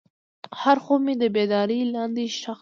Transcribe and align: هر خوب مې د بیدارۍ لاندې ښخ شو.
هر 0.61 0.77
خوب 0.83 0.99
مې 1.05 1.13
د 1.21 1.23
بیدارۍ 1.35 1.81
لاندې 1.95 2.23
ښخ 2.39 2.59
شو. 2.59 2.59